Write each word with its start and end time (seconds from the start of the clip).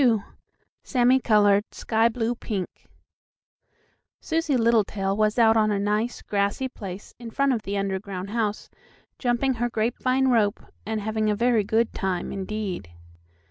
XXII 0.01 0.23
SAMMIE 0.81 1.19
COLORED 1.19 1.65
SKY 1.75 2.09
BLUE 2.09 2.33
PINK 2.33 2.87
Susie 4.19 4.57
Littletail 4.57 5.15
was 5.15 5.37
out 5.37 5.55
on 5.55 5.69
a 5.69 5.77
nice, 5.79 6.23
grassy 6.23 6.67
place 6.67 7.13
in 7.19 7.29
front 7.29 7.53
of 7.53 7.61
the 7.61 7.77
underground 7.77 8.31
house, 8.31 8.67
jumping 9.19 9.53
her 9.53 9.69
grapevine 9.69 10.29
rope, 10.29 10.59
and 10.87 11.01
having 11.01 11.29
a 11.29 11.35
very 11.35 11.63
good 11.63 11.93
time, 11.93 12.31
indeed. 12.31 12.89